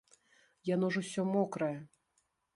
[0.69, 1.73] Яно ж усё мокрае.